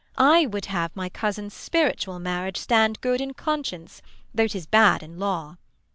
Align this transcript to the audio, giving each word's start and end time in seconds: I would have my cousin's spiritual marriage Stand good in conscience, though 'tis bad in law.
I 0.17 0.47
would 0.47 0.65
have 0.65 0.95
my 0.95 1.09
cousin's 1.09 1.53
spiritual 1.53 2.17
marriage 2.17 2.57
Stand 2.57 3.01
good 3.01 3.21
in 3.21 3.35
conscience, 3.35 4.01
though 4.33 4.47
'tis 4.47 4.65
bad 4.65 5.03
in 5.03 5.19
law. 5.19 5.57